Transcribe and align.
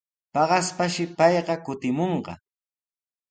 Paqaspashi 0.33 1.03
payqa 1.17 1.55
kutimunqa. 1.65 2.33